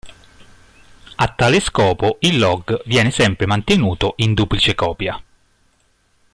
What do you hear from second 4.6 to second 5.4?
copia.